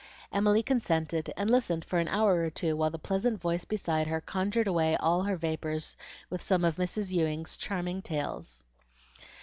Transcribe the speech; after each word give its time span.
Emily 0.31 0.63
consented, 0.63 1.31
and 1.37 1.47
listened 1.47 1.85
for 1.85 1.99
an 1.99 2.07
hour 2.07 2.37
or 2.39 2.49
two 2.49 2.75
while 2.75 2.89
the 2.89 2.97
pleasant 2.97 3.39
voice 3.39 3.65
beside 3.65 4.07
her 4.07 4.19
conjured 4.19 4.65
away 4.67 4.95
all 4.97 5.21
her 5.21 5.37
vapors 5.37 5.95
with 6.27 6.41
some 6.41 6.65
of 6.65 6.77
Mrs. 6.77 7.11
Ewing's 7.11 7.55
charming 7.55 8.01
tales. 8.01 8.63